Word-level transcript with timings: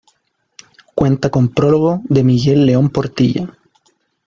Cuenta 0.95 1.29
con 1.29 1.49
prólogo 1.49 2.01
de 2.09 2.23
Miguel 2.23 2.65
León-Portilla. 2.65 3.55